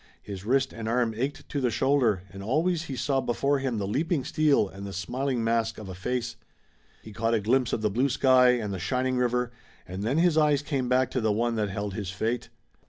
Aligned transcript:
His 0.23 0.43
wrist 0.45 0.73
and 0.73 0.87
arm 0.89 1.13
ached 1.15 1.47
to 1.49 1.61
the 1.61 1.69
shoulder, 1.69 2.23
and 2.31 2.41
always 2.41 2.85
he 2.85 2.95
saw 2.95 3.21
before 3.21 3.59
him 3.59 3.77
the 3.77 3.85
leaping 3.85 4.23
steel 4.23 4.67
and 4.67 4.83
the 4.83 4.93
smiling 4.93 5.43
mask 5.43 5.77
of 5.77 5.89
a 5.89 5.93
face. 5.93 6.37
He 7.03 7.13
caught 7.13 7.35
a 7.35 7.39
glimpse 7.39 7.71
of 7.71 7.83
the 7.83 7.91
blue 7.91 8.09
sky 8.09 8.49
and 8.53 8.73
the 8.73 8.79
shining 8.79 9.17
river, 9.17 9.51
and 9.87 10.01
then 10.01 10.17
his 10.17 10.39
eyes 10.39 10.63
came 10.63 10.89
back 10.89 11.11
to 11.11 11.21
the 11.21 11.31
one 11.31 11.53
that 11.57 11.69
held 11.69 11.93
his 11.93 12.09
fate. 12.09 12.49